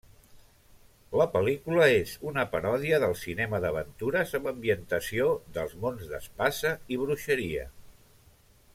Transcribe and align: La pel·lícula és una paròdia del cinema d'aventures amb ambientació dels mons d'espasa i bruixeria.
La 1.19 1.27
pel·lícula 1.33 1.89
és 1.97 2.13
una 2.31 2.45
paròdia 2.55 2.99
del 3.03 3.13
cinema 3.25 3.61
d'aventures 3.67 4.35
amb 4.41 4.51
ambientació 4.55 5.31
dels 5.59 5.79
mons 5.85 6.11
d'espasa 6.15 6.77
i 6.97 7.03
bruixeria. 7.07 7.71